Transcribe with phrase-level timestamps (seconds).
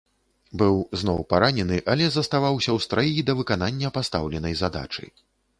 [0.61, 5.03] Быў зноў паранены, але заставаўся ў страі да выканання пастаўленай задачы.